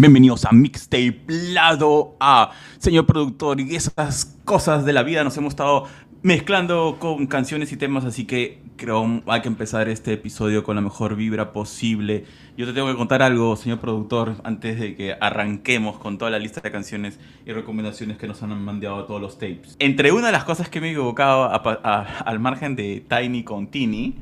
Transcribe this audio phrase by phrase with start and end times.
[0.00, 2.52] Bienvenidos a Mixtape Lado A.
[2.78, 5.86] Señor productor, y esas cosas de la vida nos hemos estado
[6.22, 10.82] mezclando con canciones y temas, así que creo hay que empezar este episodio con la
[10.82, 12.26] mejor vibra posible.
[12.56, 16.38] Yo te tengo que contar algo, señor productor, antes de que arranquemos con toda la
[16.38, 19.74] lista de canciones y recomendaciones que nos han mandado todos los tapes.
[19.80, 24.14] Entre una de las cosas que me he equivocado al margen de Tiny con Tini.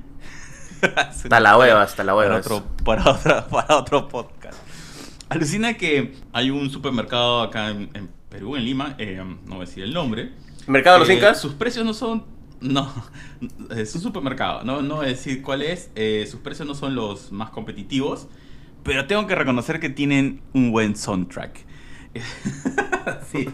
[0.96, 2.40] hasta la hueva, hasta la hueva.
[2.84, 4.35] Para otro, para, otro podcast.
[5.28, 9.82] Alucina que hay un supermercado acá en, Perú, en Lima, eh, no voy a decir
[9.82, 10.32] el nombre,
[10.66, 11.40] ¿Mercado de los Incas?
[11.40, 12.24] Sus precios no son.
[12.60, 12.92] No,
[13.76, 15.90] es un supermercado, no, no voy a decir cuál es.
[15.94, 18.28] Eh, sus precios no son los más competitivos,
[18.82, 21.64] pero tengo que reconocer que tienen un buen soundtrack.
[23.30, 23.46] sí,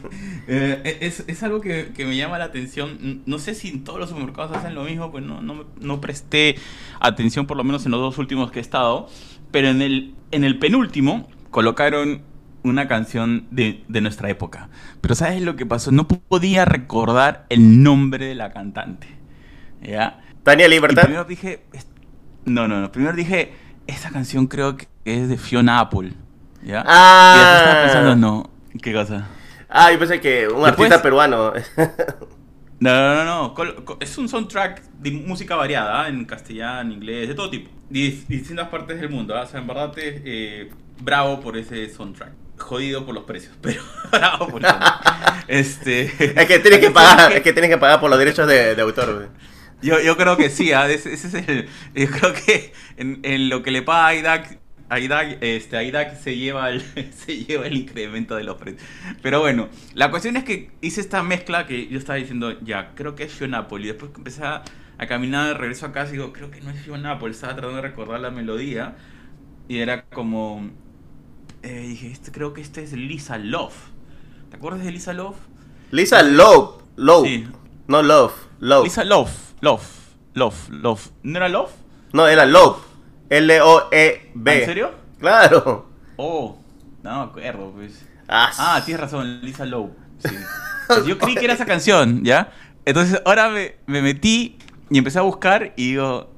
[0.47, 3.23] eh, es, es, algo que, que, me llama la atención.
[3.27, 6.55] No sé si en todos los supermercados hacen lo mismo, pues no, no, no presté
[7.01, 9.09] atención, por lo menos en los dos últimos que he estado.
[9.51, 12.23] Pero en el, en el penúltimo colocaron
[12.65, 14.69] una canción de, nuestra época.
[15.01, 15.93] Pero ¿sabes lo que pasó?
[15.93, 19.07] No podía recordar el nombre de la cantante.
[19.81, 20.21] ¿Ya?
[20.43, 21.03] Tania Libertad.
[21.03, 21.63] primero dije.
[22.45, 22.91] No, no, no.
[22.91, 23.53] Primero dije.
[23.87, 26.13] Esa canción creo que es de Fiona Apple.
[26.65, 26.85] ¿Ya?
[26.87, 27.35] Ah.
[27.35, 28.51] Y después estaba pensando, no.
[28.81, 29.29] ¿Qué cosa?
[29.69, 31.53] Ah, yo pensé que un artista peruano.
[32.83, 33.97] No, no, no, no.
[34.01, 37.71] Es un soundtrack de música variada, en castellano, inglés, de todo tipo.
[37.89, 39.37] De distintas partes del mundo.
[39.37, 39.43] ¿ah?
[39.43, 40.69] O sea, en verdad, eh,
[41.03, 44.75] bravo por ese soundtrack jodido por los precios, pero bravo por eso.
[45.49, 46.03] este,
[46.41, 49.31] es que tienes que pagar, es que tienes que pagar por los derechos de, autor.
[49.83, 50.89] Yo, yo creo que sí, ¿ah?
[50.89, 54.07] ese, es el, yo creo que en, lo que le paga
[54.89, 58.83] a IDAC, este, IDAC se lleva el, se lleva el incremento de los precios.
[59.23, 63.17] Pero bueno, la cuestión es que hice esta mezcla que yo estaba diciendo, ya, creo
[63.17, 64.63] que es y después empecé a,
[64.99, 68.21] a caminar, regreso a casa digo, creo que no es Fiona estaba tratando de recordar
[68.21, 68.95] la melodía
[69.67, 70.71] y era como
[71.63, 73.75] eh, dije, este, creo que este es Lisa Love.
[74.51, 75.37] ¿Te acuerdas de Lisa Love?
[75.91, 76.83] Lisa Love.
[76.97, 77.27] Love.
[77.27, 77.49] Sí.
[77.87, 78.33] No Love.
[78.61, 78.85] Love.
[78.85, 79.31] Lisa Love.
[79.61, 79.83] Love.
[80.35, 80.69] Love.
[80.71, 81.11] Love.
[81.23, 81.71] ¿No era Love?
[82.13, 82.79] No, era Love.
[83.31, 84.61] L-O-E-B.
[84.61, 84.93] ¿En serio?
[85.19, 85.89] Claro.
[86.17, 86.59] Oh,
[87.03, 88.07] no me acuerdo, pues.
[88.29, 89.91] Ah, ah tienes razón, Lisa Love.
[90.19, 90.35] Sí.
[90.89, 92.53] Pues yo creí que era esa canción, ¿ya?
[92.85, 94.59] Entonces ahora me, me metí
[94.91, 96.31] y empecé a buscar y digo.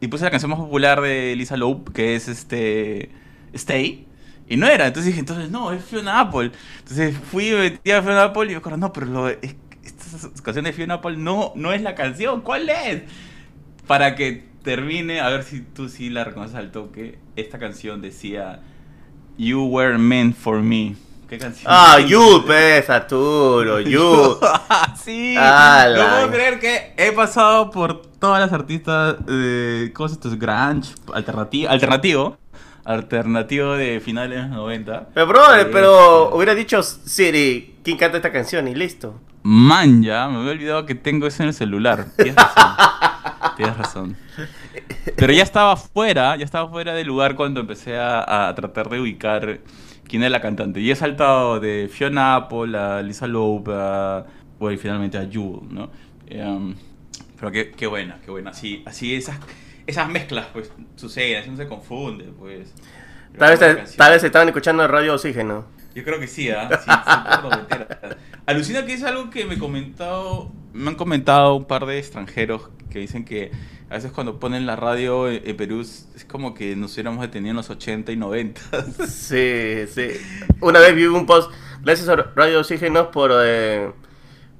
[0.00, 3.12] Y puse la canción más popular de Lisa Loeb, que es este.
[3.52, 4.08] Stay.
[4.52, 6.52] Y no era, entonces dije, entonces no, es Fiona Apple.
[6.80, 9.38] Entonces fui y metí a Fiona Apple y me acuerdo, no, pero lo, es,
[9.82, 13.00] esta canción de Fiona Apple no, no es la canción, ¿cuál es?
[13.86, 18.60] Para que termine, a ver si tú sí la reconoces al toque, esta canción decía
[19.38, 20.96] You Were Meant For Me.
[21.30, 21.72] ¿Qué canción?
[21.74, 24.38] Ah, You, pues, Arturo, You.
[25.02, 30.28] sí, no puedo creer que he pasado por todas las artistas de, ¿cómo es esto?
[30.36, 32.36] Grunge, alternativo, alternativo
[32.84, 35.08] alternativo de finales de los 90.
[35.14, 38.68] Pero, bro, eh, pero hubiera dicho Siri, ¿quién canta esta canción?
[38.68, 39.20] Y listo.
[39.42, 42.06] Man, ya, me había olvidado que tengo eso en el celular.
[42.16, 42.76] Tienes razón.
[43.56, 44.16] Tienes razón.
[45.16, 49.60] Pero ya estaba fuera, ya estaba fuera del lugar cuando empecé a, tratar de ubicar
[50.08, 50.80] quién es la cantante.
[50.80, 54.26] Y he saltado de Fiona Apple a Lisa Loeb a,
[54.58, 55.90] bueno, y finalmente a Jewel, ¿no?
[56.26, 56.74] Em,
[57.38, 58.50] pero qué, qué buena, qué buena.
[58.50, 59.38] Así, así esas
[59.86, 62.72] esas mezclas pues suceden, así no se confunde, pues.
[63.38, 65.64] Tal vez, tal vez estaban escuchando radio oxígeno.
[65.94, 66.68] Yo creo que sí, ¿ah?
[67.70, 67.76] Sí,
[68.46, 72.98] Alucina que es algo que me comentado, me han comentado un par de extranjeros que
[72.98, 73.52] dicen que
[73.88, 77.56] a veces cuando ponen la radio en, Perú es como que nos hubiéramos detenido en
[77.56, 78.60] los 80 y 90.
[79.06, 80.08] Sí, sí.
[80.60, 83.92] Una vez vi un post, gracias a Radio Oxígeno por eh,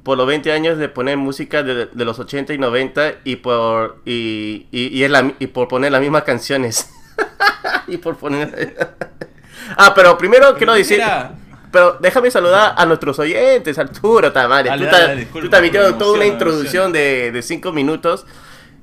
[0.02, 4.66] por los 20 años de poner música de, los 80 y 90 y por y,
[4.70, 6.90] y, la, y por poner las mismas canciones.
[7.86, 8.76] y por poner
[9.76, 11.02] Ah, pero primero quiero decir
[11.70, 14.69] pero déjame saludar a nuestros oyentes, Arturo, Tamare.
[15.32, 18.26] tú, también tienes toda una introducción de 5 minutos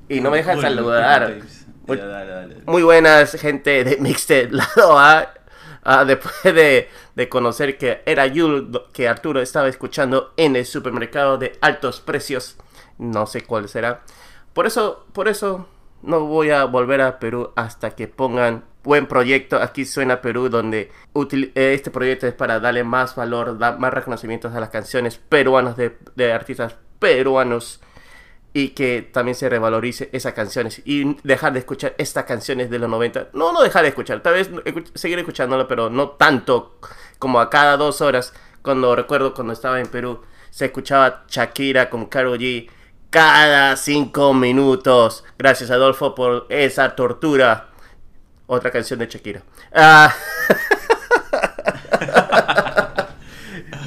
[0.08, 1.38] y no me dejas saludar.
[2.66, 5.34] Muy, buenas, gente de Mixed Lado A.
[5.82, 6.88] Ah, después de,
[7.28, 12.56] conocer que era Yul que Arturo estaba escuchando en el supermercado de altos precios,
[12.98, 14.02] no sé cuál será.
[14.52, 15.68] Por eso, por eso
[16.02, 19.56] no voy a volver a Perú hasta que pongan buen proyecto.
[19.56, 20.90] Aquí suena Perú, donde
[21.54, 25.96] este proyecto es para darle más valor, dar más reconocimientos a las canciones peruanas de,
[26.16, 27.80] de artistas peruanos
[28.52, 32.90] y que también se revalorice esas canciones y dejar de escuchar estas canciones de los
[32.90, 33.28] 90.
[33.32, 34.50] No, no dejar de escuchar, tal vez
[34.94, 36.78] seguir escuchándolo, pero no tanto
[37.18, 38.32] como a cada dos horas.
[38.62, 42.68] Cuando recuerdo cuando estaba en Perú, se escuchaba Shakira con Karol G
[43.10, 45.24] cada cinco minutos.
[45.38, 47.68] Gracias Adolfo por esa tortura.
[48.46, 49.42] Otra canción de Shakira.
[49.72, 50.12] Ah.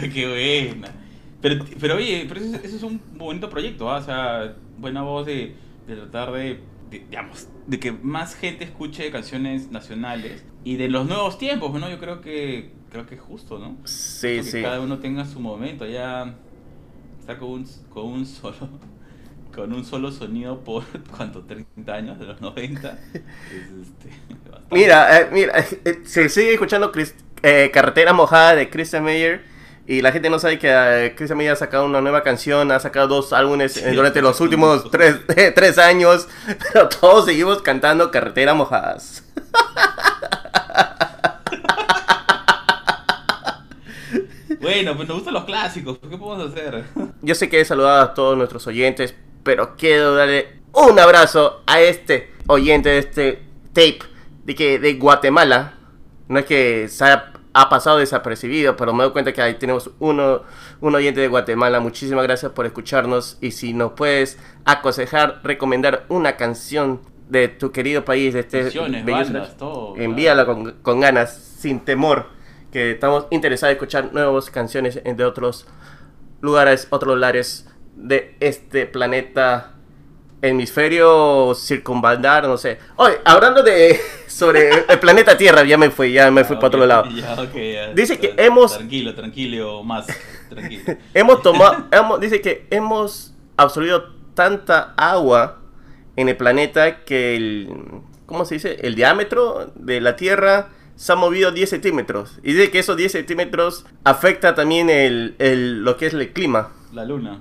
[0.14, 1.03] qué buena.
[1.44, 3.98] Pero, pero oye, pero eso, es un bonito proyecto, ¿ah?
[3.98, 5.54] o sea, buena voz de,
[5.86, 11.38] de tratar de, digamos, de que más gente escuche canciones nacionales y de los nuevos
[11.38, 11.90] tiempos, ¿no?
[11.90, 13.76] Yo creo que creo que es justo, ¿no?
[13.84, 14.62] Sí, que sí.
[14.62, 16.34] Cada uno tenga su momento, ya
[17.20, 18.70] está con un, con un solo
[19.54, 20.86] con un solo sonido por
[21.18, 24.10] cuánto 30 años de los 90 este,
[24.72, 26.92] mira eh, mira eh, se sigue escuchando
[27.44, 29.53] eh, carretera mojada de Christian Meyer
[29.86, 33.08] y la gente no sabe que Christian Meyer ha sacado una nueva canción ha sacado
[33.08, 35.18] dos álbumes durante los últimos tres,
[35.56, 36.28] tres, años
[36.74, 39.24] pero todos seguimos cantando carretera mojadas
[44.64, 46.86] Bueno, pues nos gustan los clásicos, ¿qué podemos hacer?
[47.22, 49.14] Yo sé que he saludado a todos nuestros oyentes,
[49.44, 53.44] pero quiero darle un abrazo a este oyente de este
[53.74, 54.00] tape
[54.46, 55.74] de que de Guatemala.
[56.30, 57.04] No es que se
[57.54, 60.44] ha, pasado desapercibido, pero me doy cuenta que ahí tenemos uno,
[60.82, 61.80] un oyente de Guatemala.
[61.80, 68.06] Muchísimas gracias por escucharnos y si nos puedes aconsejar, recomendar una canción de tu querido
[68.06, 68.70] país, de este
[69.06, 72.28] bandas, todo, envíala con, con ganas, sin temor
[72.74, 75.68] que estamos interesados en escuchar nuevas canciones de otros
[76.42, 79.76] lugares, otros lares de este planeta
[80.44, 82.78] hemisferio circunvaldar, no sé.
[82.98, 86.86] Hoy, hablando de sobre el planeta Tierra, ya me fui, ya me fui para otro
[86.86, 87.06] lado.
[87.96, 90.06] dice que hemos tranquilo, tranquilo, más
[90.50, 90.84] tranquilo.
[91.14, 95.62] hemos tomado, dice que hemos absorbido tanta agua
[96.16, 97.70] en el planeta que el,
[98.26, 98.78] ¿cómo se dice?
[98.82, 102.40] El diámetro de la Tierra se ha movido 10 centímetros.
[102.44, 106.72] Y dice que esos 10 centímetros afecta también el, el, lo que es el clima.
[106.92, 107.40] La luna.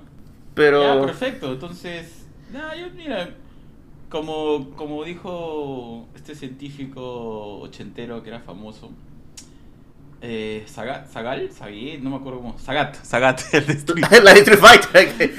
[0.55, 1.01] Pero...
[1.01, 1.51] Ya, perfecto.
[1.51, 2.22] Entonces,
[2.53, 3.31] nada, yo mira,
[4.09, 8.91] como, como dijo este científico ochentero que era famoso,
[10.21, 12.57] eh, Sagat, Sagal, Saguet, no me acuerdo cómo.
[12.57, 13.65] Sagat, Sagat, el
[14.23, 15.31] La Street Fighter.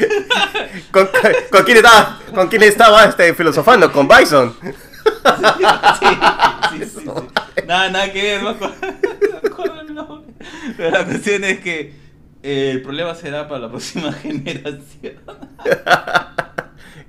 [0.91, 1.09] ¿Con,
[1.51, 3.91] con, quién estaba, ¿Con quién estaba este, filosofando?
[3.91, 4.55] Con Bison.
[4.61, 4.71] sí,
[6.71, 7.11] sí, sí,
[7.67, 10.35] Nada, nada que ver, no acuerdo el nombre.
[10.77, 11.95] Pero la cuestión es que
[12.43, 15.15] eh, el problema será para la próxima generación.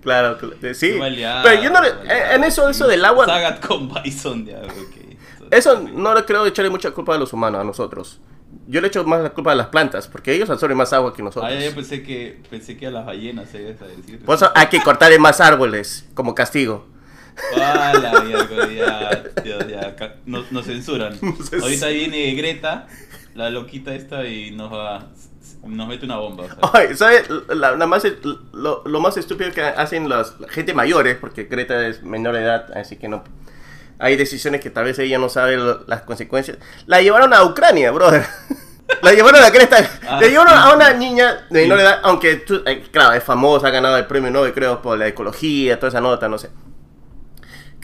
[0.06, 0.38] Claro,
[0.74, 0.98] sí.
[1.00, 3.26] Pero yo no en eso, eso del agua.
[3.26, 4.62] Sagat con Bison, ya,
[5.52, 8.22] Eso no le creo echarle mucha culpa a los humanos, a nosotros.
[8.68, 11.22] Yo le echo más la culpa a las plantas, porque ellos absorben más agua que
[11.22, 11.52] nosotros.
[11.52, 14.24] Ah, yo pensé que, pensé que a las ballenas se iba a decir.
[14.24, 16.88] Por eso hay que cortarle más árboles, como castigo.
[17.58, 17.94] Ah,
[19.44, 21.20] ya, ya, nos, censuran.
[21.62, 22.88] Ahorita viene Greta,
[23.36, 25.08] la loquita esta, y nos va
[25.66, 26.46] nos mete una bomba.
[26.96, 27.28] ¿sabes?
[27.50, 28.04] La, más,
[28.54, 32.72] lo, más estúpido que hacen las la gente mayores, porque Greta es menor de edad,
[32.78, 33.24] así que no.
[33.98, 36.58] Hay decisiones que tal vez ella no sabe las consecuencias.
[36.86, 38.26] La llevaron a Ucrania, brother.
[39.02, 39.78] La llevaron a Greta.
[40.08, 43.72] Ah, le llevaron a una niña de menor edad, aunque, eh, claro, es famosa, ha
[43.72, 46.52] ganado el premio Nobel, creo, por la ecología, toda esa nota, no sé.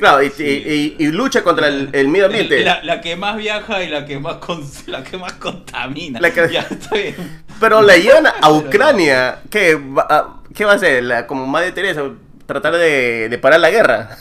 [0.02, 2.66] Claro, y, y, lucha contra el, el medio ambiente.
[2.66, 4.40] La, que más viaja y la que más,
[4.88, 6.20] la que más contamina.
[6.52, 6.68] ya,
[7.60, 9.44] Pero la llevan a Ucrania.
[9.52, 11.04] ¿Qué va, ¿Qué va a hacer?
[11.04, 12.02] La, como Madre Teresa,
[12.48, 14.18] tratar de, de parar la guerra.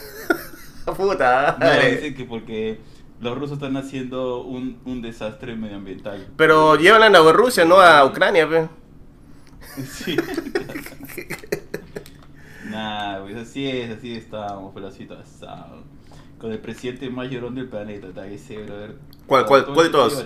[0.85, 1.57] Puta.
[1.59, 2.79] No, dicen que porque
[3.23, 6.27] los rusos están haciendo un, un desastre medioambiental.
[6.37, 8.69] Pero llevan a Rusia, no a Ucrania, pe.
[9.91, 10.15] Sí.
[12.71, 15.83] Nah, pues así es, así estábamos, pero así asado.
[16.39, 18.97] Con el presidente más llorón del planeta, está ese, brother.
[19.27, 20.25] ¿Cuál, cuál, cuál de todos?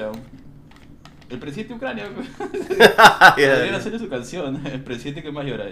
[1.30, 2.04] El presidente de Ucrania.
[3.36, 5.66] Deberían hacerle su canción, el presidente que más llora.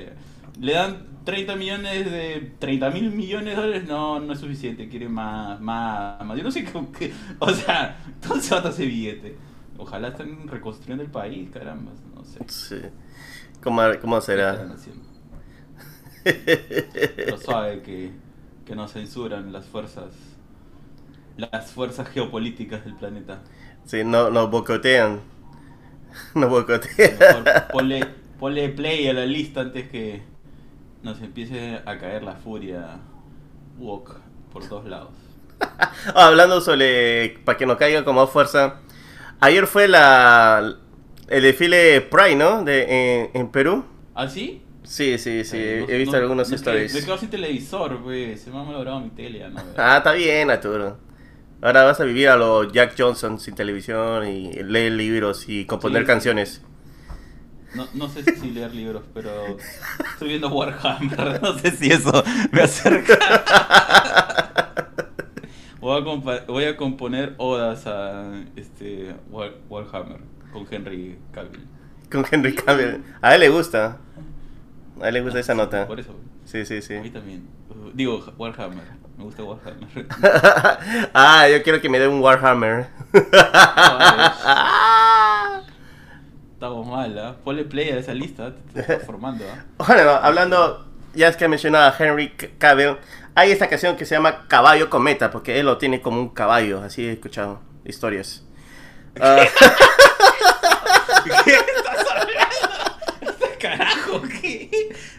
[0.60, 2.52] Le dan 30 millones de.
[2.58, 6.36] 30 mil millones de dólares, no, no es suficiente, quiere más, más, más.
[6.36, 7.12] Yo no sé qué.
[7.38, 9.36] O sea, ¿dónde se va a ese billete?
[9.78, 12.40] Ojalá estén reconstruyendo el país, caramba, no sé.
[12.48, 12.76] Sí.
[13.62, 14.68] ¿Cómo, cómo será?
[17.28, 18.12] Lo sabe que,
[18.64, 20.12] que nos censuran las fuerzas
[21.36, 23.42] las fuerzas geopolíticas del planeta.
[23.84, 25.20] Sí, no, nos bocotean.
[26.34, 27.16] Nos bocotean.
[28.38, 30.22] ponle, play a la lista antes que
[31.02, 33.00] nos empiece a caer la furia
[33.78, 34.20] walk
[34.52, 35.14] por todos lados.
[36.14, 38.80] Hablando sobre, para que nos caiga como fuerza,
[39.40, 40.76] ayer fue la
[41.28, 42.62] el desfile Pride, ¿no?
[42.62, 43.86] De, en, Perú.
[44.14, 44.62] ¿Ah, sí?
[44.92, 46.92] Sí, sí, sí, he visto algunos stories.
[46.92, 49.48] Me quedo sin televisor, güey, se me ha malogrado mi tele.
[49.48, 50.98] No, ah, está bien, Arturo.
[51.62, 56.04] Ahora vas a vivir a los Jack Johnson sin televisión y leer libros y componer
[56.04, 56.60] canciones.
[57.74, 59.56] No, no sé si leer libros, pero
[60.12, 61.38] estoy viendo Warhammer.
[61.42, 63.14] No sé si eso me acerca.
[65.80, 69.16] Voy a, voy a componer odas a este
[69.70, 70.18] Warhammer
[70.52, 71.66] con Henry Cavill.
[72.10, 73.02] con Henry Cavill.
[73.22, 73.98] A él le gusta.
[75.02, 75.84] A él le gusta esa nota.
[75.88, 76.14] Por eso.
[76.44, 76.94] Sí, sí, sí.
[76.94, 77.48] A mí también.
[77.68, 78.84] Uh, digo, Warhammer.
[79.18, 80.06] Me gusta Warhammer.
[81.12, 82.86] ah, yo quiero que me dé un Warhammer.
[86.54, 87.32] Estamos mal, ¿eh?
[87.42, 88.54] Ponle play a esa lista.
[88.72, 89.62] Te estás formando, ¿eh?
[89.78, 92.98] Bueno, hablando, ya es que he mencionado a Henry Cavill,
[93.34, 96.80] hay esta canción que se llama Caballo Cometa, porque él lo tiene como un caballo,
[96.80, 98.44] así he escuchado historias.
[99.14, 99.24] ¿Qué, uh,
[101.44, 102.41] ¿Qué estás hablando?
[104.40, 104.70] ¿Qué?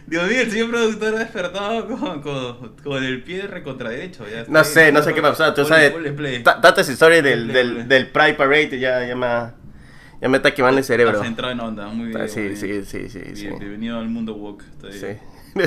[0.06, 4.24] Dios mío, el señor productor ha despertado con, con, con el pie recontra derecho.
[4.30, 5.52] Ya no sé, no sé qué pasó.
[5.54, 5.92] Tú sabes,
[6.44, 9.26] tantas historias del, del, del Pride Parade ya, ya me
[10.20, 11.20] ya me está quemando el cerebro.
[11.20, 12.28] Has entrado en onda, muy bien.
[12.28, 14.64] Sí, sí, sí, sí, Bienvenido al mundo woke.
[14.90, 15.18] Sí.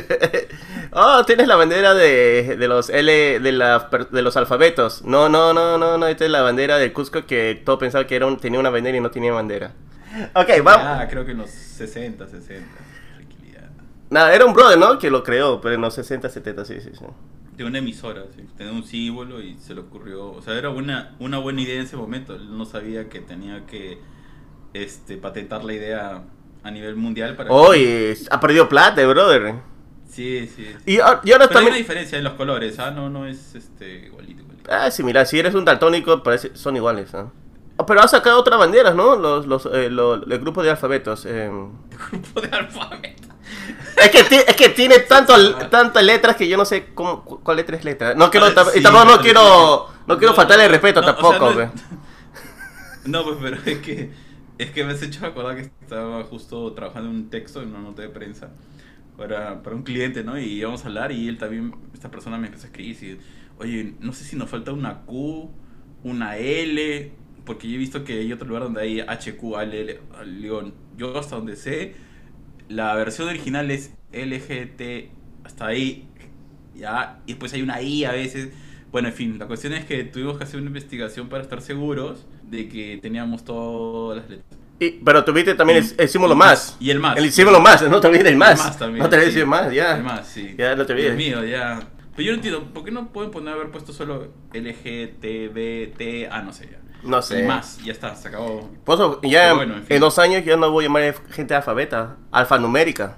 [0.91, 5.03] oh, tienes la bandera de, de los L de, la, de los alfabetos.
[5.03, 8.15] No, no, no, no, no, esta es la bandera de Cusco que todo pensaba que
[8.15, 9.73] era un, tenía una bandera y no tenía bandera.
[10.33, 10.87] Ok, vamos.
[10.87, 12.65] Ah, creo que en los 60, 60.
[14.09, 14.97] Nada, era un brother, ¿no?
[14.99, 17.05] Que lo creó, pero en los 60, 70, sí, sí, sí.
[17.55, 18.43] De una emisora, sí.
[18.55, 20.31] Tenía un símbolo y se le ocurrió.
[20.31, 22.35] O sea, era una, una buena idea en ese momento.
[22.35, 23.99] Él no sabía que tenía que
[24.73, 26.23] este, patentar la idea
[26.63, 27.51] a nivel mundial para...
[27.51, 29.55] Oye, ha perdido plata, brother.
[30.07, 30.67] Sí, sí.
[30.85, 31.57] Y, ahora Pero también...
[31.57, 32.91] hay una diferencia en los colores, ¿ah?
[32.91, 34.69] No, no es este, igualito, igualito.
[34.71, 37.31] Ah, sí, mira, si eres un daltónico, parece, son iguales, ¿ah?
[37.85, 39.15] Pero ha sacado otras banderas, ¿no?
[39.15, 41.25] Los, los, eh, los, el grupo de alfabetos.
[41.25, 41.45] Eh.
[42.11, 43.16] El grupo de alfabetos.
[43.97, 45.33] Es que, es que tiene tanto,
[45.69, 48.13] tantas letras que yo no sé cómo, cuál letra es letra.
[48.13, 51.53] No quiero, y tampoco no quiero, no quiero faltarle el respeto tampoco.
[53.05, 54.11] no, pues pero es que
[54.57, 57.79] es que me has hecho acordar que estaba justo trabajando en un texto, en una
[57.79, 58.49] nota de prensa,
[59.15, 60.39] para, para un cliente, ¿no?
[60.39, 63.19] Y íbamos a hablar y él también, esta persona me empezó a escribir y
[63.59, 65.51] oye, no sé si nos falta una Q,
[66.03, 67.11] una L,
[67.45, 70.73] porque yo he visto que hay otro lugar donde hay HQ, L, León.
[70.97, 71.95] Yo hasta donde sé,
[72.69, 75.11] la versión original es LGT,
[75.43, 76.07] hasta ahí,
[76.75, 78.49] ya, y después hay una I a veces.
[78.91, 82.25] Bueno, en fin, la cuestión es que tuvimos que hacer una investigación para estar seguros
[82.43, 84.59] de que teníamos todas las letras.
[84.79, 86.77] Y, pero tuviste también el, símbolo más.
[86.79, 87.17] Y el más.
[87.17, 88.59] El símbolo más, no te olvides el más.
[88.59, 89.03] El más también.
[89.03, 89.97] No te olvides el más, ya.
[89.97, 90.55] El más, sí.
[90.57, 91.17] Ya no te olvides.
[91.17, 91.79] Dios mío, ya.
[92.15, 95.49] Pero yo no entiendo, ¿por qué no pueden poner haber puesto solo L, G, T,
[95.49, 96.79] B, T, A, no sé ya?
[97.03, 97.41] No sé.
[97.41, 98.69] Y más, ya está, se acabó.
[98.83, 103.17] Pues, ya en, dos años ya no voy a llamar gente alfabeta, alfanumérica.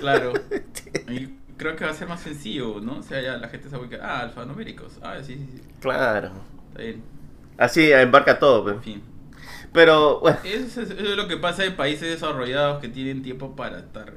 [0.00, 0.32] Claro.
[1.08, 2.98] y creo que va a ser más sencillo, ¿no?
[2.98, 4.98] O sea, ya la gente se va a quedar, ah, alfanuméricos.
[5.02, 5.62] Ah, sí, sí, sí.
[5.80, 6.32] Claro.
[6.68, 7.02] Está bien.
[7.58, 8.76] Así embarca todo, pues.
[8.76, 9.02] En fin.
[9.72, 10.38] Pero, bueno.
[10.44, 14.14] Eso es, lo que pasa en países desarrollados que tienen tiempo para estar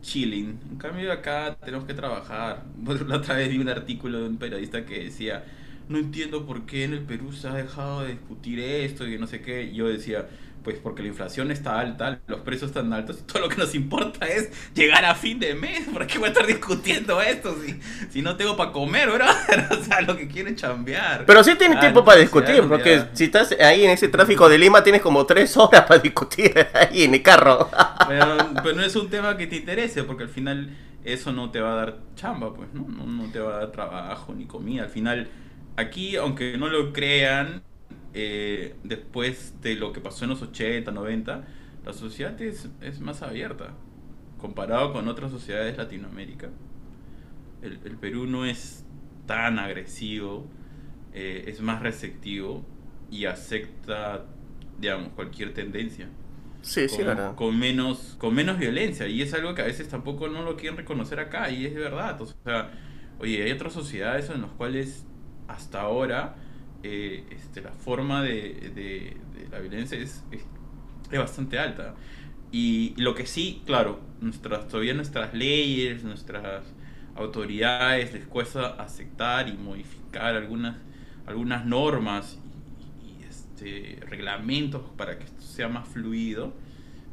[0.00, 0.60] chilling.
[0.70, 2.64] En cambio, acá tenemos que trabajar.
[3.06, 5.44] La otra vez vi un artículo de un periodista que decía:
[5.88, 9.26] No entiendo por qué en el Perú se ha dejado de discutir esto y no
[9.26, 9.72] sé qué.
[9.72, 10.28] yo decía:
[10.64, 13.74] pues porque la inflación está alta, los precios están altos, y todo lo que nos
[13.74, 15.86] importa es llegar a fin de mes.
[15.92, 17.78] ¿Por qué voy a estar discutiendo esto si,
[18.10, 19.26] si no tengo para comer, bro?
[19.70, 21.26] o sea, lo que quieren chambear.
[21.26, 24.82] Pero sí tienes tiempo para discutir, porque si estás ahí en ese tráfico de Lima
[24.82, 27.68] tienes como tres horas para discutir ahí en el carro.
[28.08, 30.70] pero, no es un tema que te interese, porque al final
[31.04, 32.86] eso no te va a dar chamba, pues, ¿no?
[32.88, 34.84] No, no te va a dar trabajo ni comida.
[34.84, 35.28] Al final,
[35.76, 37.62] aquí, aunque no lo crean,
[38.12, 41.44] eh, después de lo que pasó en los 80, 90,
[41.84, 42.68] la sociedad es,
[43.00, 43.74] más abierta
[44.38, 46.50] comparado con otras sociedades de Latinoamérica.
[47.62, 48.84] El, Perú no es
[49.26, 50.46] tan agresivo,
[51.14, 52.64] eh, es más receptivo
[53.10, 54.26] y acepta,
[54.78, 56.08] digamos, cualquier tendencia.
[56.60, 57.34] Sí, sí, verdad.
[57.34, 59.06] Con menos, con menos violencia.
[59.06, 61.50] Y es algo que a veces tampoco no lo quieren reconocer acá.
[61.50, 62.20] Y es verdad.
[62.20, 62.70] O sea,
[63.18, 65.06] oye, hay otras sociedades en las cuales
[65.48, 66.36] hasta ahora
[66.82, 69.16] eh, este, la forma de,
[69.50, 70.44] la violencia es, es,
[71.18, 71.94] bastante alta.
[72.52, 76.64] Y lo que sí, claro, nuestras, todavía nuestras leyes, nuestras
[77.16, 80.76] autoridades les cuesta aceptar y modificar algunas,
[81.26, 82.38] algunas normas
[83.02, 86.52] y, este, reglamentos para que esto sea más fluido.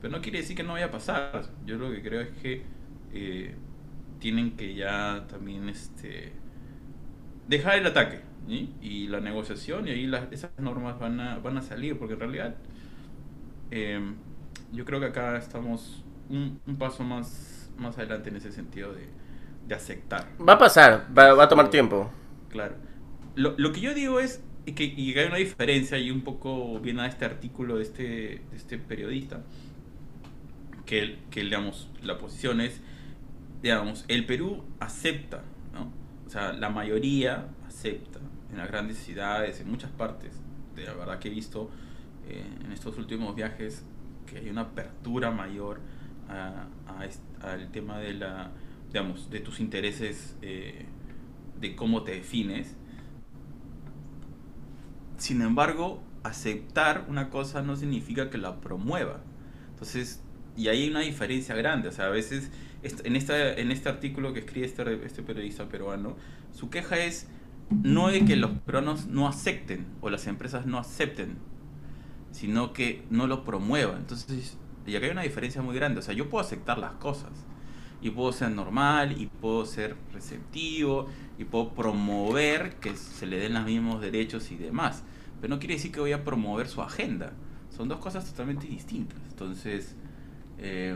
[0.01, 1.43] Pero no quiere decir que no vaya a pasar.
[1.65, 2.63] Yo lo que creo es que
[3.13, 3.55] eh,
[4.19, 6.33] tienen que ya también este,
[7.51, 11.61] dejar el ataque y la negociación y ahí las, esas normas van a, van a
[11.61, 12.55] salir, porque en realidad
[13.69, 14.15] em,
[14.71, 19.05] yo creo que acá estamos un, paso más, más adelante en ese sentido de,
[19.67, 20.27] de aceptar.
[20.39, 22.09] Va a pasar, va, a tomar tiempo.
[22.49, 22.75] Claro.
[23.35, 24.41] Lo, lo, que yo digo es
[24.75, 28.55] que, y hay una diferencia y un poco viene a este artículo de este, de
[28.55, 29.41] este periodista,
[30.85, 32.81] que, que digamos, la posición es,
[33.61, 35.43] digamos, el Perú acepta,
[36.31, 38.19] sea, la mayoría acepta
[38.51, 40.33] en las grandes ciudades, en muchas partes.
[40.75, 41.69] De la verdad que he visto
[42.27, 43.83] eh, en estos últimos viajes
[44.21, 45.81] porque hay una apertura mayor
[47.41, 48.51] al tema de la,
[48.87, 50.85] digamos, de tus intereses, eh,
[51.59, 52.75] de cómo te defines.
[55.17, 59.21] Sin embargo, aceptar una cosa no significa que la promueva.
[59.71, 60.23] Entonces,
[60.55, 61.89] y ahí hay una diferencia grande.
[61.89, 62.49] O sea, a veces,
[62.83, 66.15] en, esta, en este artículo que escribe este, este periodista peruano,
[66.51, 67.27] su queja es
[67.69, 71.37] no de que los peruanos no acepten o las empresas no acepten,
[72.31, 73.97] sino que no lo promuevan.
[73.97, 75.99] Entonces, y acá hay una diferencia muy grande.
[75.99, 77.31] O sea, yo puedo aceptar las cosas
[78.01, 81.07] y puedo ser normal y puedo ser receptivo
[81.37, 85.03] y puedo promover que se le den los mismos derechos y demás.
[85.39, 87.33] Pero no quiere decir que voy a promover su agenda.
[87.69, 89.19] Son dos cosas totalmente distintas.
[89.29, 89.95] Entonces,
[90.57, 90.95] eh,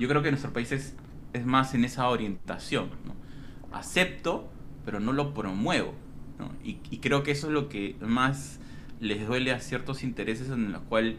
[0.00, 0.94] yo creo que nuestro país es,
[1.34, 2.88] es más en esa orientación.
[3.70, 4.50] Acepto,
[4.86, 5.94] pero no lo promuevo.
[6.64, 8.60] Y, creo que eso es lo que más
[8.98, 11.16] les duele a ciertos intereses en los cuales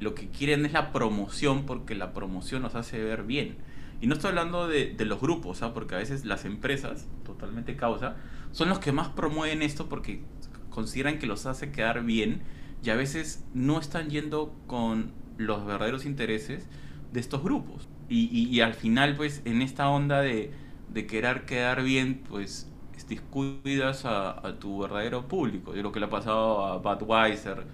[0.00, 3.58] lo que quieren es la promoción porque la promoción nos hace ver bien.
[4.00, 5.74] Y no estoy hablando de, de los grupos, ¿ah?
[5.74, 8.16] porque a veces las empresas, totalmente causa,
[8.50, 10.22] son los que más promueven esto porque
[10.70, 12.40] consideran que los hace quedar bien
[12.82, 16.66] y a veces no están yendo con los verdaderos intereses
[17.12, 17.89] de estos grupos.
[18.10, 20.50] Y, y, al final, pues, en esta onda de,
[20.92, 22.68] de querer quedar bien, pues,
[23.08, 25.72] descuidas a, a, tu verdadero público.
[25.72, 27.64] De lo que le ha pasado a Budweiser,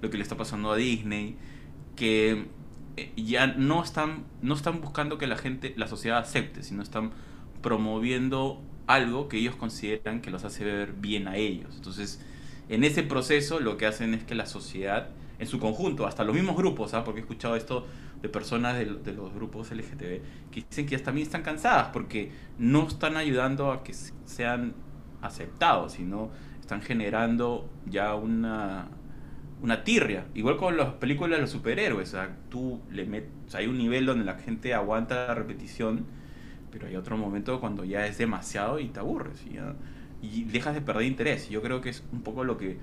[0.00, 1.36] lo que le está pasando a Disney,
[1.96, 2.46] que
[2.96, 7.12] eh, ya no están, no están buscando que la gente, la sociedad acepte, sino están
[7.62, 11.74] promoviendo algo que ellos consideran que los hace ver bien a ellos.
[11.76, 12.20] Entonces,
[12.68, 15.08] en ese proceso lo que hacen es que la sociedad
[15.38, 17.02] en su conjunto, hasta los mismos grupos, ¿ah?
[17.02, 17.86] porque he escuchado esto
[18.22, 23.16] de personas de, los grupos LGTB, que dicen que también están cansadas porque no están
[23.16, 24.74] ayudando a que sean
[25.20, 28.86] aceptados, sino están generando ya una,
[29.60, 30.26] una tirria.
[30.34, 32.14] Igual con las películas de los superhéroes,
[32.48, 36.06] tú le metes, hay un nivel donde la gente aguanta la repetición,
[36.70, 41.02] pero hay otro momento cuando ya es demasiado y te aburres y, dejas de perder
[41.02, 41.48] interés.
[41.50, 42.78] Yo creo que es un poco lo que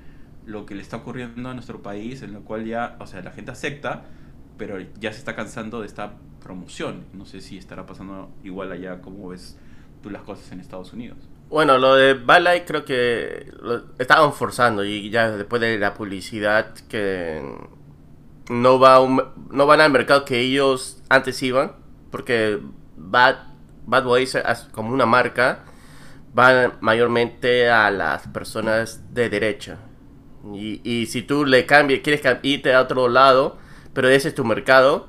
[0.45, 3.31] lo que le está ocurriendo a nuestro país, en lo cual ya, o sea, la
[3.31, 4.05] gente acepta,
[4.59, 7.05] pero ya se está cansando de esta promoción.
[7.13, 9.57] No sé si estará pasando igual allá como ves
[10.03, 11.17] tú las cosas en Estados Unidos.
[11.49, 16.75] Bueno, lo de Balay creo que lo estaban forzando y ya después de la publicidad
[16.87, 17.41] que
[18.51, 18.99] no va
[19.49, 21.71] no van al mercado que ellos antes iban,
[22.11, 22.59] porque
[22.97, 23.37] Bad,
[23.87, 24.37] Bad Boys
[24.71, 25.65] como una marca
[26.37, 29.79] va mayormente a las personas de derecha
[30.53, 33.57] y, y si tú le cambias, quieres irte a otro lado,
[33.99, 35.07] pero ese es tu mercado,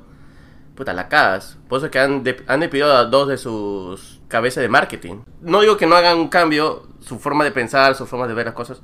[0.74, 1.57] puta, la cagas.
[1.68, 5.20] Por eso que han, han despedido a dos de sus cabezas de marketing.
[5.42, 8.46] No digo que no hagan un cambio, su forma de pensar, su forma de ver
[8.46, 8.83] las cosas.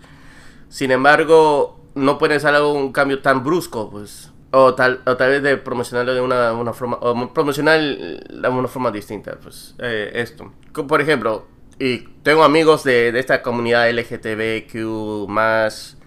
[0.69, 4.31] Sin embargo, no pueden hacer algo, un cambio tan brusco, pues.
[4.53, 8.69] O tal, o tal vez de promocionarlo de una, una forma, o promocionar de una
[8.69, 10.53] forma distinta, pues, eh, esto.
[10.87, 11.49] Por ejemplo,
[11.81, 15.99] y tengo amigos de, de esta comunidad LGTBQ más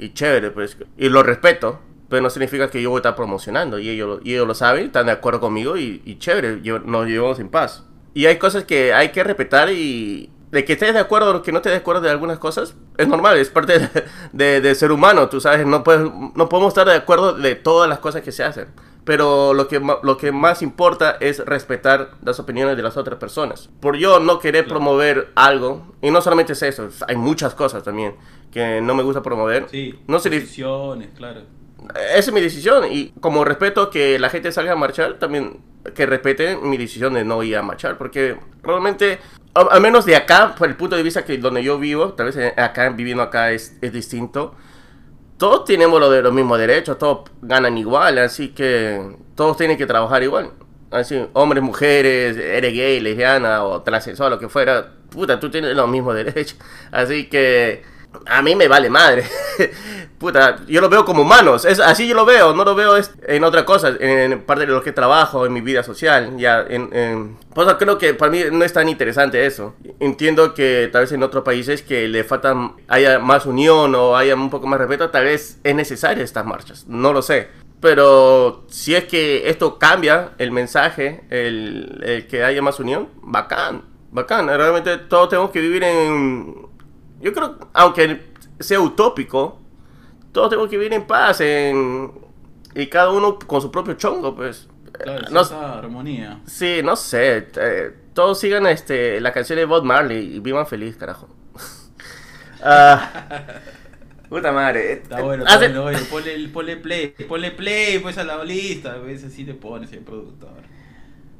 [0.00, 3.78] y chévere, pues, y lo respeto, pero no significa que yo voy a estar promocionando,
[3.78, 7.06] y ellos, y ellos lo saben, están de acuerdo conmigo, y, y chévere, yo, nos
[7.06, 7.84] llevamos en paz.
[8.14, 11.52] Y hay cosas que hay que respetar y de que estés de acuerdo o que
[11.52, 13.90] no estés de acuerdo de algunas cosas, es normal, es parte
[14.32, 17.88] de, de, ser humano, tú sabes, no, puedes, no podemos estar de acuerdo de todas
[17.88, 18.68] las cosas que se hacen.
[19.04, 23.70] Pero lo que, lo que más importa es respetar las opiniones de las otras personas.
[23.78, 28.16] Por yo no querer promover algo, y no solamente es eso, hay muchas cosas también
[28.50, 29.68] que no me gusta promover.
[29.70, 31.42] Sí, no decisiones, claro.
[32.10, 35.60] Esa es mi decisión y como respeto que la gente salga a marchar, también
[35.94, 39.18] que respeten mi decisión de no ir a marchar, porque realmente,
[39.54, 42.54] al menos de acá, por el punto de vista que donde yo vivo, tal vez
[42.56, 44.54] acá, viviendo acá es, es distinto,
[45.36, 49.86] todos tenemos lo de los mismos derechos, todos ganan igual, así que todos tienen que
[49.86, 50.52] trabajar igual.
[50.90, 55.88] Así, hombres, mujeres, eres gay, lesbiana o transexual, lo que fuera, puta, tú tienes los
[55.88, 56.56] mismos derechos.
[56.90, 57.82] Así que
[58.24, 59.24] a mí me vale madre.
[60.18, 61.64] Puta, yo lo veo como humanos.
[61.64, 62.94] Es, así yo lo veo, no lo veo
[63.26, 66.36] en otra cosa, en, parte de lo que trabajo, en mi vida social.
[66.38, 69.74] Ya, en, Pues creo que para mí no es tan interesante eso.
[70.00, 74.34] Entiendo que tal vez en otros países que le faltan, haya más unión o haya
[74.34, 76.86] un poco más respeto, tal vez es necesaria estas marchas.
[76.86, 77.48] No lo sé.
[77.80, 83.82] Pero si es que esto cambia el mensaje, el, el que haya más unión, bacán,
[84.10, 84.46] bacán.
[84.46, 86.66] Realmente todos tenemos que vivir en
[87.20, 88.22] yo creo, aunque
[88.60, 89.58] sea utópico,
[90.36, 92.12] todos tenemos que vivir en paz en,
[92.74, 94.68] y cada uno con su propio chongo, pues.
[94.92, 96.40] Claro, no, armonía.
[96.46, 97.48] Sí, no sé.
[97.56, 101.28] Eh, todos sigan este, la canción de Bob Marley y vivan feliz, carajo.
[102.62, 103.44] Ah,
[104.28, 104.94] Puta madre.
[104.94, 109.32] Está bueno, está bueno, ponle, ponle play, ponle play pues a la lista, a veces
[109.32, 110.50] sí te pones el productor.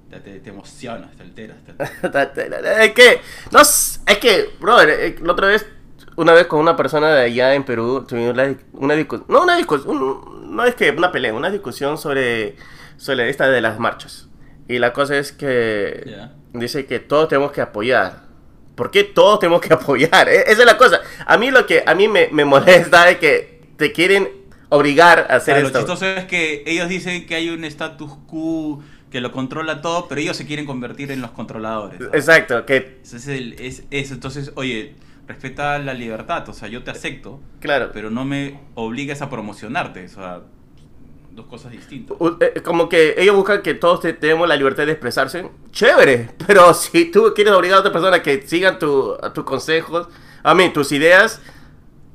[0.09, 1.57] Te, te, emocionas, te alteras.
[1.65, 5.67] Te es que, no, es que, brother, eh, la otra vez,
[6.17, 8.35] una vez con una persona de allá en Perú, tuvimos
[8.73, 12.57] una discusión, no una discusión, no es que una pelea, una discusión sobre,
[12.97, 14.29] sobre esta de las marchas.
[14.69, 18.25] Y la cosa es que dice que todos tenemos que apoyar.
[18.75, 20.29] ¿Por qué todos tenemos que apoyar?
[20.29, 21.01] E, esa es la cosa.
[21.27, 24.29] A mí lo que a mí me, me molesta es que te quieren
[24.69, 25.71] obligar a hacer esto.
[25.71, 30.09] Lo chistoso es que ellos dicen que hay un status quo que lo controla todo,
[30.09, 32.01] pero ellos se quieren convertir en los controladores.
[32.13, 32.99] Exacto, que...
[33.03, 34.95] Es, es, es, entonces, oye,
[35.27, 37.91] respeta la libertad, o sea, yo te acepto, claro.
[37.93, 40.41] pero no me obligues a promocionarte, o sea,
[41.33, 42.17] dos cosas distintas.
[42.41, 47.07] Eh, como que ellos buscan que todos tenemos la libertad de expresarse, chévere, pero si
[47.11, 50.09] tú quieres obligar a otra persona a que sigan tu, tus consejos,
[50.43, 51.41] a mí, tus ideas,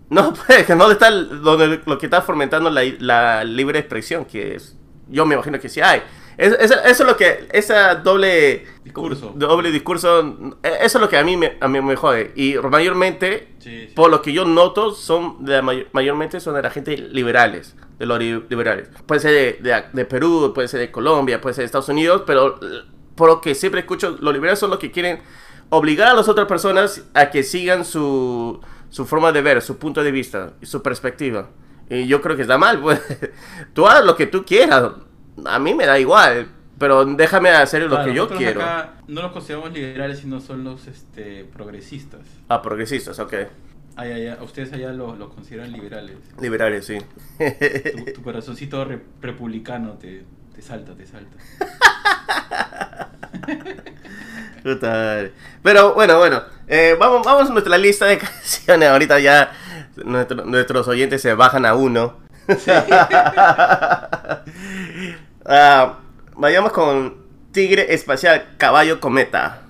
[0.09, 4.77] no puedes, no está donde, lo que está fomentando la, la libre expresión, que es,
[5.09, 6.01] yo me imagino que sí hay.
[6.37, 11.37] Eso es lo que, esa doble discurso, doble discurso, eso es lo que a mí
[11.37, 12.31] me, a mí me jode.
[12.35, 13.55] Y mayormente,
[13.95, 18.19] por lo que yo noto, son de mayormente son de la gente liberales de los
[18.19, 18.89] liberales.
[19.05, 22.59] Puede ser de, Perú, puede ser de Colombia, puede ser de Estados Unidos, pero
[23.13, 25.21] por lo que siempre escucho, los liberales son los que quieren
[25.69, 30.03] obligar a las otras personas a que sigan su, su forma de ver, su punto
[30.03, 31.49] de vista, su perspectiva.
[31.91, 32.99] Y yo creo que está mal, pues.
[33.73, 34.93] Tú haz lo que tú quieras.
[35.45, 38.61] A mí me da igual, pero déjame hacer lo que yo quiero.
[38.61, 42.21] Acá no los consideramos liberales, sino son los este, progresistas.
[42.49, 43.33] Ah, progresistas, ok.
[44.41, 46.17] Ustedes allá los lo consideran liberales.
[46.39, 46.97] Liberales, sí.
[48.15, 48.85] Tu, corazoncito
[49.21, 50.23] republicano te,
[50.55, 51.37] te, salta, te salta.
[55.63, 56.41] Pero bueno, bueno.
[56.67, 58.89] Eh, vamos, vamos a nuestra lista de canciones.
[58.89, 59.51] Ahorita ya
[60.05, 62.19] nuestros oyentes se bajan a uno.
[65.45, 65.99] Ah,
[66.35, 67.17] vayamos con
[67.51, 69.61] Tigre Espacial Caballo Cometa.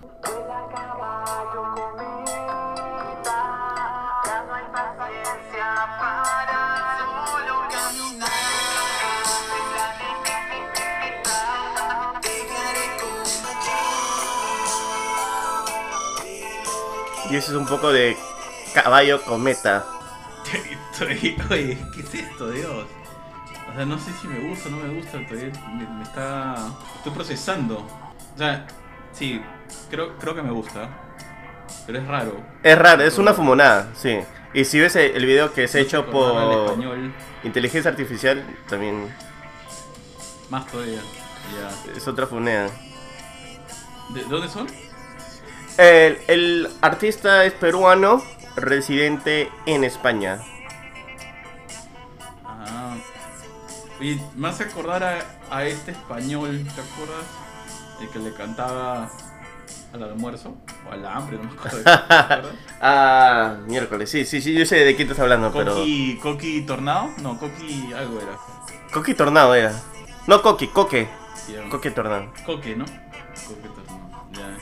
[17.29, 18.17] Y eso es un poco de
[18.73, 19.85] caballo cometa.
[21.49, 22.85] Oye, ¿qué es esto, Dios?
[23.71, 26.55] O sea, no sé si me gusta o no me gusta, todavía me, está...
[26.97, 27.77] Estoy procesando.
[28.35, 28.67] O sea,
[29.13, 29.41] sí,
[29.89, 30.89] creo, creo que me gusta.
[31.85, 32.43] Pero es raro.
[32.63, 34.19] Es raro, es una fumonada, sí.
[34.53, 36.75] Y si ves el video que es hecho por
[37.43, 39.07] inteligencia artificial, también...
[40.49, 40.99] Más todavía.
[41.95, 42.67] Es otra funea.
[44.09, 44.67] ¿De dónde son?
[45.77, 48.21] El, artista es peruano,
[48.55, 50.39] residente en España.
[54.01, 55.03] Y me hace acordar
[55.51, 57.25] a, este español, ¿te acuerdas?
[58.01, 59.11] El que le cantaba
[59.93, 60.57] al almuerzo
[60.89, 61.83] o al hambre, no me acuerdo.
[62.81, 66.33] ah, miércoles, sí, sí, sí, yo sé de quién estás hablando, Coqui, pero.
[66.33, 67.11] ¿Coqui Tornado?
[67.21, 68.37] No, Coqui algo era.
[68.91, 69.79] Coqui Tornado era.
[70.25, 71.07] No, Coqui, Coque.
[71.69, 72.33] Coqui Tornado.
[72.43, 72.85] Coque, ¿no?
[72.85, 74.57] Coque Tornado, ya.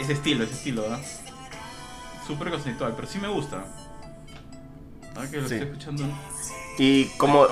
[0.00, 1.00] Ese estilo, ese estilo, ¿verdad?
[2.26, 3.64] Súper conceptual, pero sí me gusta.
[5.14, 6.04] ¿Verdad que lo estoy escuchando?
[6.78, 7.46] Y como...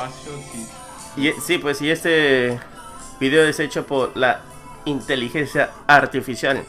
[1.17, 2.59] Y, sí, pues y este
[3.21, 4.43] video es hecho por la
[4.85, 6.65] inteligencia artificial.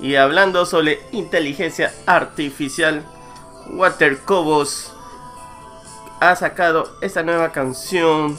[0.00, 3.04] Y hablando sobre inteligencia artificial,
[3.72, 4.92] Water Cobos
[6.20, 8.38] ha sacado esta nueva canción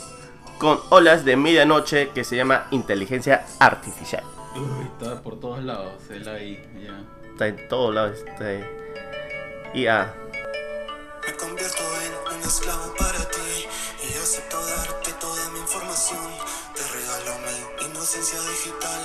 [0.57, 4.23] con olas de medianoche que se llama Inteligencia Artificial.
[4.55, 7.01] Uy, está por todos lados, el ahí, ya.
[7.31, 8.63] Está en todos lados, está ahí.
[9.73, 10.13] Y ah.
[11.25, 13.20] Me convierto en un esclavo para
[18.01, 19.01] inocencia digital.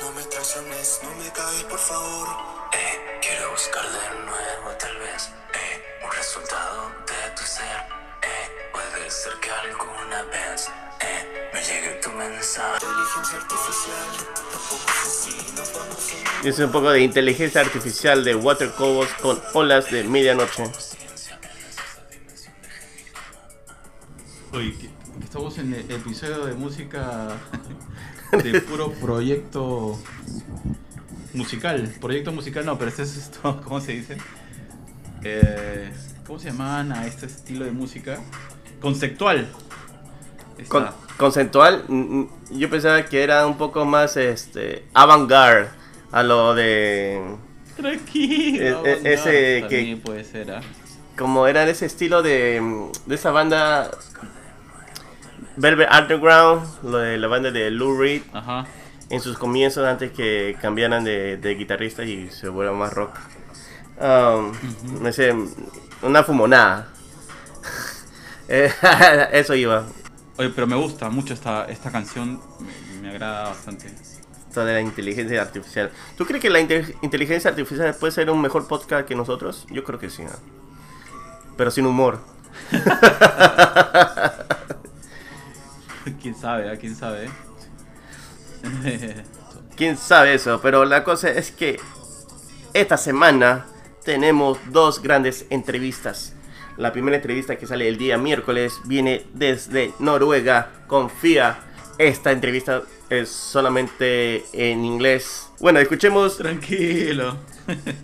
[0.00, 2.28] No me traiciones, no me caes, por favor.
[2.72, 5.28] Eh, quiero buscar de nuevo, tal vez.
[5.52, 7.78] Eh, un resultado de tu ser.
[8.22, 10.70] Eh, puede ser que alguna vez
[16.44, 20.64] es un poco de inteligencia artificial de Water Cobos con olas de medianoche.
[24.52, 24.90] Uy,
[25.22, 27.28] estamos en el episodio de música
[28.42, 29.98] de puro proyecto
[31.34, 31.92] musical.
[32.00, 34.16] Proyecto musical no, pero este es esto, ¿cómo se dice?
[35.22, 35.90] Eh,
[36.26, 38.20] ¿Cómo se llaman a este estilo de música?
[38.80, 39.48] Conceptual.
[40.68, 40.86] Con,
[41.16, 41.84] conceptual,
[42.50, 45.68] yo pensaba que era un poco más este avant-garde
[46.10, 47.20] a lo de
[47.76, 50.60] tranquilo e, e, ese que puede ser ¿ah?
[51.16, 53.90] como era ese estilo de, de esa banda
[55.58, 58.22] Velvet Underground, lo de la banda de Lou Reed.
[58.32, 58.64] Ajá.
[59.10, 63.16] En sus comienzos, antes que cambiaran de, de guitarrista y se vuelva más rock.
[64.00, 64.52] Um,
[65.02, 65.34] no sé,
[66.02, 66.88] una fumonada.
[68.50, 68.72] Eh,
[69.32, 69.84] eso iba.
[70.38, 73.88] Oye, pero me gusta mucho esta, esta canción, me, me agrada bastante.
[74.48, 75.90] Esto de la inteligencia artificial.
[76.16, 79.66] ¿Tú crees que la inte- inteligencia artificial puede ser un mejor podcast que nosotros?
[79.70, 80.22] Yo creo que sí.
[80.22, 80.30] ¿no?
[81.58, 82.20] Pero sin humor.
[86.28, 86.70] ¿Quién sabe?
[86.70, 87.30] ¿A quién sabe?
[89.76, 90.60] ¿Quién sabe eso?
[90.60, 91.80] Pero la cosa es que
[92.74, 93.64] esta semana
[94.04, 96.34] tenemos dos grandes entrevistas.
[96.76, 100.84] La primera entrevista que sale el día miércoles viene desde Noruega.
[100.86, 101.60] Confía.
[101.96, 105.48] Esta entrevista es solamente en inglés.
[105.60, 107.38] Bueno, escuchemos Tranquilo.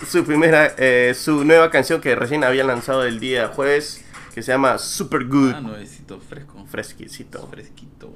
[0.09, 4.03] su primera, eh, su nueva canción que recién había lanzado el día jueves,
[4.35, 5.53] que se llama Super Good.
[5.55, 6.67] Ah, nuevecito, fresco.
[6.67, 7.47] Fresquecito.
[7.47, 8.13] Fresquito.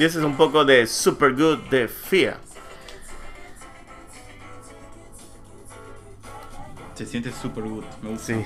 [0.00, 2.38] Y ese es un poco de Super Good de Fia.
[6.94, 8.26] Se siente super good, me gusta.
[8.26, 8.44] Sí.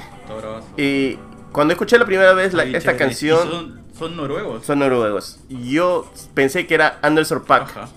[0.76, 1.18] Y
[1.52, 2.98] cuando escuché la primera vez la- esta chévere.
[2.98, 4.66] canción, ¿Y Son, son noruegos.
[4.66, 5.38] son noruegos.
[5.48, 7.88] Yo pensé que era Anderson Paak, Ajá.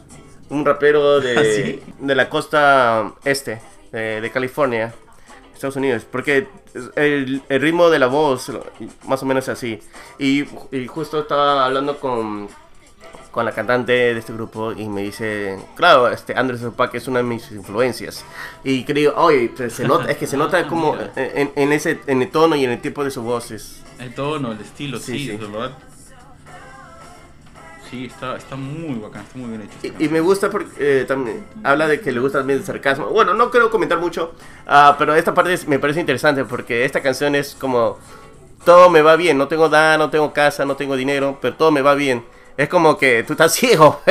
[0.49, 1.81] un rapero de, ¿Ah, sí?
[1.99, 3.59] de la costa este,
[3.91, 4.93] de, de California,
[5.53, 6.05] Estados Unidos.
[6.11, 6.47] Porque
[6.95, 8.51] el, el ritmo de la voz,
[9.07, 9.79] más o menos es así.
[10.19, 12.49] Y, y justo estaba hablando con,
[13.31, 17.19] con la cantante de este grupo y me dice, claro, este Anderson Paak es una
[17.19, 18.23] de mis influencias.
[18.63, 22.21] Y creo, oye, pues, se nota, es que se nota como en, en ese, en
[22.21, 23.83] el tono y en el tipo de su voz es...
[23.99, 25.37] El tono, el estilo, Sí, sí, sí.
[25.37, 25.71] verdad.
[27.89, 29.71] Sí, está, está muy bacán, está muy bien hecho.
[29.81, 32.65] esta Y, y me gusta porque eh, también habla de que le gusta también el
[32.65, 33.07] sarcasmo.
[33.07, 34.33] Bueno, no quiero comentar mucho,
[34.67, 37.97] ah, pero esta parte es- me parece interesante porque esta canción es como
[38.65, 41.71] todo me va bien, no tengo nada, no tengo casa, no tengo dinero, pero todo
[41.71, 42.25] me va bien.
[42.57, 44.01] Es como que tú estás ciego,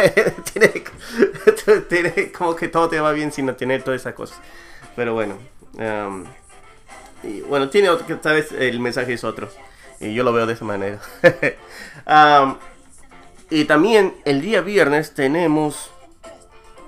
[0.53, 0.85] tiene,
[1.89, 4.39] tiene como que todo te va bien sin tener todas esas cosas.
[4.95, 5.37] Pero bueno,
[7.23, 9.49] y bueno, tiene otro, tal vez el mensaje es otro.
[10.01, 11.01] Y yo lo veo de esa manera.
[13.49, 15.93] Y también el día viernes tenemos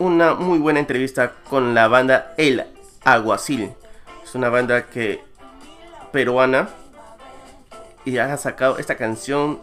[0.00, 2.64] una muy buena entrevista con la banda El
[3.04, 3.70] Aguacil.
[4.24, 5.22] Es una banda que
[6.10, 6.68] peruana
[8.04, 9.60] y ha sacado esta canción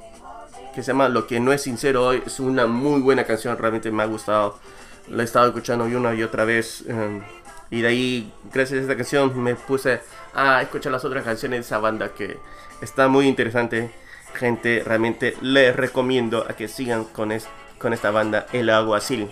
[0.75, 2.21] que se llama Lo que no es sincero hoy.
[2.25, 4.59] Es una muy buena canción, realmente me ha gustado.
[5.09, 6.83] La he estado escuchando una y otra vez.
[6.87, 7.23] em,
[7.71, 10.01] y de ahí, gracias a esta canción, me puse
[10.33, 12.37] a escuchar las otras canciones de esa banda que
[12.81, 13.89] está muy interesante.
[14.35, 17.33] Gente, realmente les recomiendo a que sigan con,
[17.79, 19.31] con esta banda El Aguacil.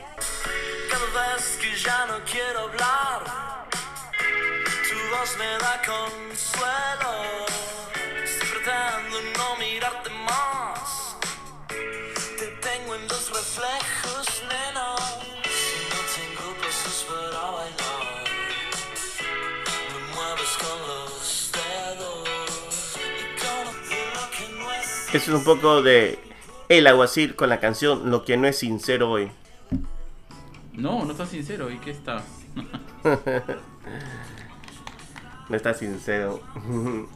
[0.90, 3.68] Cada vez que ya no quiero hablar,
[4.90, 5.54] tu voz me
[5.86, 7.43] consuelo.
[25.14, 25.24] No es.
[25.24, 26.20] Esto es un poco de
[26.70, 29.32] El Aguacil con la canción Lo que no es sincero hoy.
[30.74, 31.70] No, no está sincero.
[31.72, 32.24] ¿Y qué está?
[35.50, 36.42] No está sincero.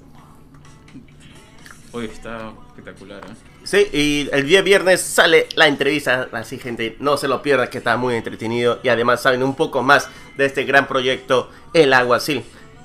[1.93, 3.33] Hoy está espectacular, ¿eh?
[3.63, 7.77] Sí, y el día viernes sale la entrevista, así gente, no se lo pierdan que
[7.79, 12.43] está muy entretenido y además saben un poco más de este gran proyecto El Aguacil,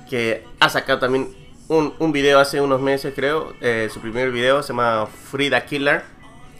[0.09, 1.35] que ha sacado también
[1.67, 6.03] un, un video hace unos meses creo, eh, su primer video se llama Frida Killer,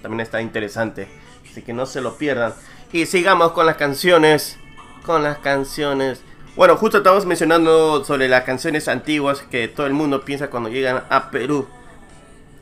[0.01, 1.07] también está interesante,
[1.49, 2.53] así que no se lo pierdan.
[2.91, 4.57] Y sigamos con las canciones,
[5.05, 6.21] con las canciones.
[6.55, 11.03] Bueno, justo estamos mencionando sobre las canciones antiguas que todo el mundo piensa cuando llegan
[11.09, 11.67] a Perú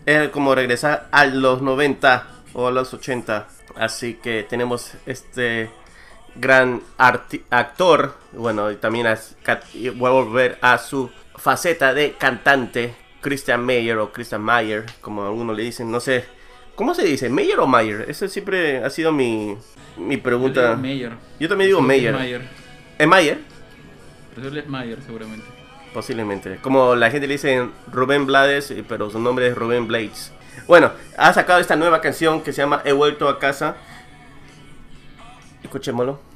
[0.06, 3.48] es como regresar a los 90 o a los 80.
[3.76, 5.70] Así que tenemos este
[6.36, 8.16] gran actor.
[8.34, 9.08] Bueno, y también
[9.96, 11.10] voy a volver a su
[11.42, 12.96] faceta de cantante.
[13.22, 15.92] Christian Mayer o Christian Mayer, como algunos le dicen.
[15.92, 16.26] No sé.
[16.76, 17.30] ¿Cómo se dice?
[17.30, 18.06] ¿Mayer o Mayer?
[18.10, 19.58] Esa siempre ha sido mi,
[19.98, 20.76] mi pregunta.
[20.76, 21.14] Mayer.
[21.40, 22.14] Yo también digo Mayer.
[22.14, 22.42] Mayer.
[22.98, 23.40] ¿Es Mayer?
[24.36, 25.46] Pero es Mayer, seguramente.
[25.94, 26.58] Posiblemente.
[26.62, 30.32] Como la gente le dice Rubén Blades, eh, pero su nombre es Rubén Blades.
[30.68, 33.76] Bueno, ha sacado esta nueva canción que se llama He vuelto a casa.
[35.64, 36.31] Escuchémoslo.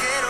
[0.00, 0.27] quiero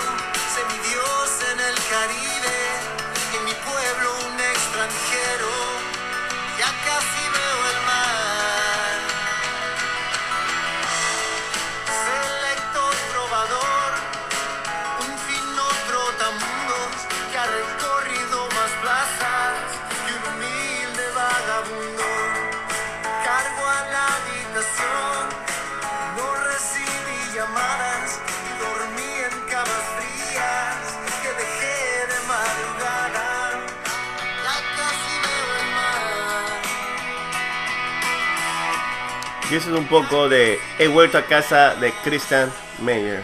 [39.51, 43.23] Y eso es un poco de He vuelto a casa de Christian Meyer.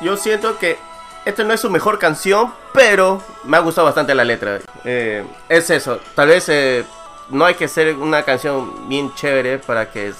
[0.00, 0.76] Yo siento que
[1.24, 4.60] esta no es su mejor canción, pero me ha gustado bastante la letra.
[4.84, 6.84] Eh, es eso, tal vez eh,
[7.30, 10.12] no hay que hacer una canción bien chévere para que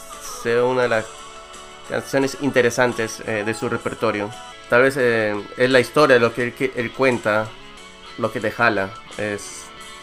[0.42, 1.06] sea una de las
[1.88, 4.30] canciones interesantes eh, de su repertorio.
[4.68, 7.48] Tal vez eh, es la historia lo que él, que él cuenta,
[8.18, 9.57] lo que te jala, es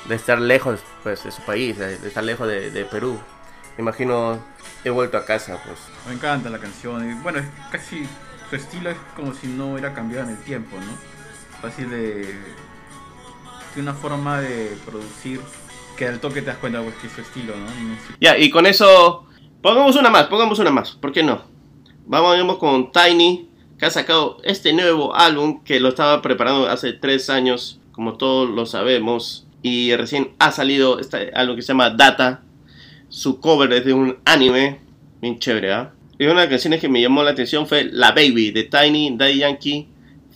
[0.08, 3.20] de estar lejos pues, de su país, de, de estar lejos de, de Perú.
[3.78, 4.40] Me imagino,
[4.84, 5.80] he vuelto a casa, pues.
[6.08, 7.10] Me encanta la canción.
[7.10, 8.08] y bueno, es casi.
[8.50, 11.62] Su estilo es como si no hubiera cambiado en el tiempo, ¿no?
[11.62, 12.36] Fácil de.
[13.74, 15.42] Tiene una forma de producir
[15.98, 17.66] que al toque te das cuenta pues, que es su estilo, ¿no?
[18.22, 19.26] Ya, y con eso,
[19.62, 21.44] pongamos una más, pongamos una más, ¿por qué no?
[22.06, 26.94] Vamos, vamos con Tiny, que ha sacado este nuevo álbum que lo estaba preparando hace
[26.94, 31.00] tres años, como todos lo sabemos, y recién ha salido
[31.34, 32.44] álbum que se llama Data.
[33.10, 34.80] Su cover es de un anime,
[35.20, 35.92] bien chévere, ¿ah?
[36.20, 39.18] Y una de las canciones que me llamó la atención fue La Baby de Tiny,
[39.18, 39.88] Daddy Yankee,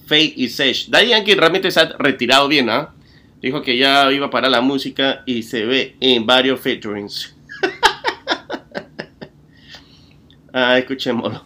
[0.08, 0.90] Faye y Sesh.
[0.90, 2.96] Daddy Yankee realmente se ha retirado bien, ¿ah?
[3.40, 7.36] Dijo que ya iba a parar la música y se ve en varios featurings.
[10.54, 11.46] ah, escuchémoslo.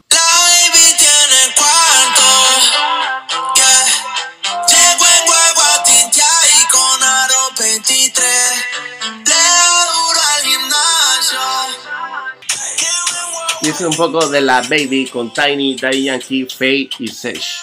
[13.70, 17.62] Es un poco de la Baby con Tiny, Daddy Yankee, Faye y Sesh.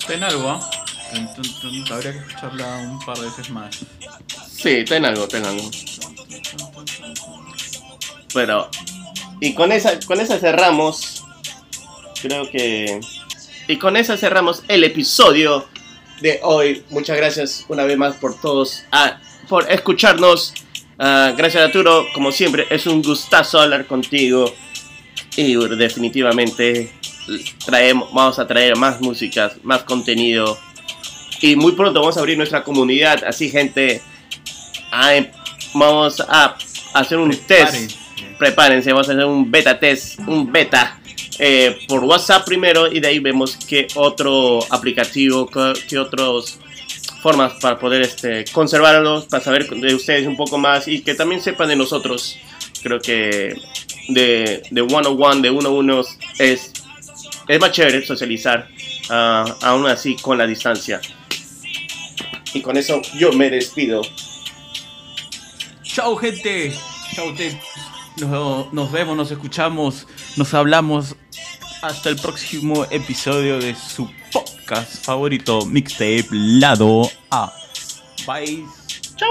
[0.00, 0.70] Está en algo, ¿ah?
[1.90, 3.78] Habría que escucharla un par de veces más.
[4.50, 5.70] Sí, ten algo, ten algo.
[8.32, 8.68] Pero,
[9.40, 11.24] y con esa, con esa cerramos.
[12.20, 13.00] Creo que.
[13.68, 15.66] Y con esa cerramos el episodio
[16.20, 16.84] de hoy.
[16.90, 20.54] Muchas gracias una vez más por todos, ah, por escucharnos.
[20.98, 24.52] Ah, gracias Arturo, como siempre, es un gustazo hablar contigo.
[25.36, 26.92] Y definitivamente
[27.64, 30.58] traemos, vamos a traer más músicas, más contenido.
[31.40, 33.24] Y muy pronto vamos a abrir nuestra comunidad.
[33.24, 34.00] Así, gente,
[34.90, 35.26] ah, em,
[35.74, 36.56] vamos a
[36.94, 37.92] hacer un test.
[38.38, 38.92] Prepárense.
[38.92, 41.00] Vamos a hacer un beta test, un beta
[41.38, 46.58] eh, por WhatsApp primero y de ahí vemos qué otro aplicativo, qué, qué otras
[47.22, 51.40] formas para poder este, conservarlos, para saber de ustedes un poco más y que también
[51.40, 52.38] sepan de nosotros.
[52.82, 53.56] Creo que
[54.08, 56.00] de, de one on one, de uno a uno,
[56.38, 56.72] es,
[57.48, 58.68] es más chévere socializar,
[59.10, 61.00] ah, aún así con la distancia.
[62.54, 64.02] Y con eso yo me despido.
[65.82, 66.72] Chao, gente.
[67.14, 67.60] Chao, gente.
[68.18, 71.16] Nos, nos vemos, nos escuchamos, nos hablamos.
[71.82, 77.52] Hasta el próximo episodio de su podcast favorito, Mixtape Lado A.
[78.26, 78.64] Bye.
[79.16, 79.28] Chau.